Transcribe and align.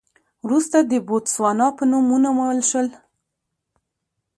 وروسته 0.45 0.77
د 0.81 0.93
بوتسوانا 1.07 1.67
په 1.77 1.83
نوم 1.91 2.05
ونومول 2.13 2.59
شول. 2.69 2.87